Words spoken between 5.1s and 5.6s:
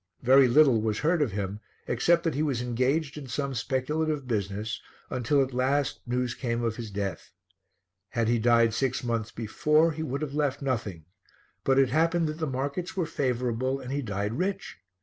until at